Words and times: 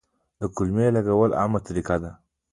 د 0.39 0.41
قلمې 0.55 0.87
لګول 0.95 1.31
عامه 1.39 1.59
طریقه 1.67 1.95
ده. 2.03 2.11